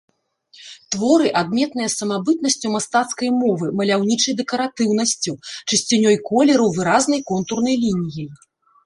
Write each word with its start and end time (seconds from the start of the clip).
Творы 0.93 1.25
адметныя 1.41 1.89
самабытнасцю 1.95 2.71
мастацкай 2.75 3.29
мовы, 3.41 3.67
маляўнічай 3.81 4.33
дэкаратыўнасцю, 4.39 5.31
чысцінёй 5.69 6.17
колераў, 6.31 6.73
выразнай 6.79 7.21
контурнай 7.35 7.75
лініяй. 7.85 8.29